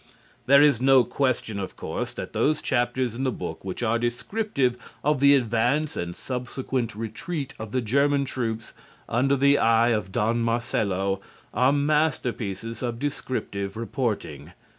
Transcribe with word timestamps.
There 0.47 0.63
is 0.63 0.81
no 0.81 1.03
question, 1.03 1.59
of 1.59 1.75
course, 1.75 2.11
that 2.13 2.33
those 2.33 2.59
chapters 2.63 3.13
in 3.13 3.23
the 3.23 3.31
book 3.31 3.63
which 3.63 3.83
are 3.83 3.99
descriptive 3.99 4.75
of 5.03 5.19
the 5.19 5.35
advance 5.35 5.95
and 5.95 6.15
subsequent 6.15 6.95
retreat 6.95 7.53
of 7.59 7.71
the 7.71 7.81
German 7.81 8.25
troops 8.25 8.73
under 9.07 9.35
the 9.35 9.59
eye 9.59 9.89
of 9.89 10.11
Don 10.11 10.39
Marcelo 10.41 11.21
are 11.53 11.71
masterpieces 11.71 12.81
of 12.81 12.97
descriptive 12.97 13.77
reporting. 13.77 14.53